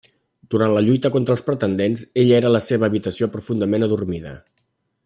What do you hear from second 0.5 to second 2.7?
Durant la lluita contra els pretendents, ella era a la